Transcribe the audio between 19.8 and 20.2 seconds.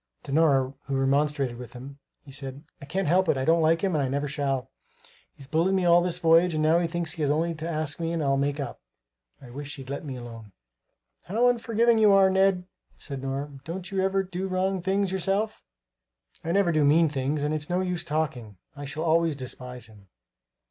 him."